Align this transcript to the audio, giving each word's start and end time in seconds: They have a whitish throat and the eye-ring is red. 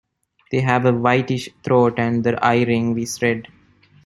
They 0.51 0.61
have 0.61 0.87
a 0.87 0.93
whitish 0.93 1.49
throat 1.63 1.99
and 1.99 2.23
the 2.23 2.43
eye-ring 2.43 2.97
is 2.97 3.21
red. 3.21 3.47